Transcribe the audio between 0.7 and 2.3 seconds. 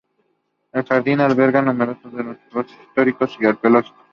El jardín alberga monumentos de